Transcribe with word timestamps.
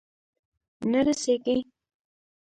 نه 0.91 0.99
رسیږې 1.05 1.57